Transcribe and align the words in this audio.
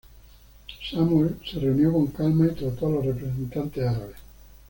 Samuel 0.89 1.37
se 1.47 1.59
reunió 1.59 1.93
con 1.93 2.07
calma 2.07 2.47
y 2.47 2.55
trató 2.55 2.87
a 2.87 2.89
los 2.89 3.05
representantes 3.05 3.85
árabes. 3.87 4.17